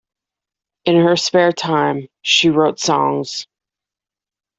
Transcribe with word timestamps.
In 0.85 0.95
her 0.95 1.15
spare 1.15 1.51
time, 1.51 2.07
she 2.23 2.49
wrote 2.49 2.79
songs. 2.79 3.45